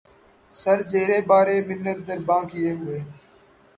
سر 0.53 0.77
زیرِ 0.89 1.09
بارِ 1.29 1.47
منت 1.67 1.97
درباں 2.07 2.43
کیے 2.49 2.71
ہوئے 2.79 2.99